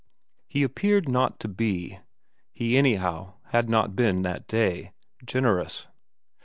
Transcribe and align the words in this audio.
He 0.47 0.63
appeared 0.63 1.07
not 1.07 1.39
to 1.41 1.47
be 1.47 1.99
he 2.51 2.75
anyhow 2.75 3.35
had 3.49 3.69
not 3.69 3.95
been 3.95 4.23
that 4.23 4.47
day 4.47 4.93
generous. 5.23 5.85